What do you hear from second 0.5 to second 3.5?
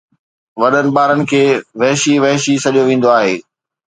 وڏن ٻارن کي وحشي وحشي سڏيو ويندو آهي